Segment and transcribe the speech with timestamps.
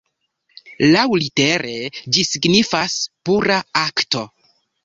[0.95, 1.75] Laŭlitere
[2.17, 2.99] ĝi signifas
[3.31, 4.29] "pura akto.